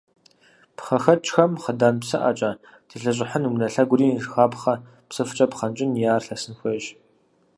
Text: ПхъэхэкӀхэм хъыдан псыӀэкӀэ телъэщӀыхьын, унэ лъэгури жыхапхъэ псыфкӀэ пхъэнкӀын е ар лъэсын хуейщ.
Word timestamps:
ПхъэхэкӀхэм 0.75 1.51
хъыдан 1.61 1.95
псыӀэкӀэ 2.01 2.51
телъэщӀыхьын, 2.87 3.43
унэ 3.51 3.67
лъэгури 3.73 4.09
жыхапхъэ 4.21 4.73
псыфкӀэ 5.09 5.45
пхъэнкӀын 5.51 5.91
е 6.05 6.07
ар 6.15 6.23
лъэсын 6.27 6.53
хуейщ. 6.59 6.85